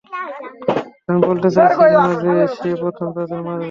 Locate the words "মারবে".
3.39-3.59